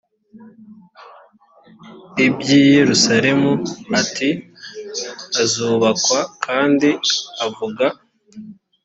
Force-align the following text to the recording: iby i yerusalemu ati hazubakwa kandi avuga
iby 2.25 2.45
i 2.59 2.61
yerusalemu 2.77 3.51
ati 3.99 4.29
hazubakwa 5.35 6.19
kandi 6.45 6.89
avuga 7.45 7.85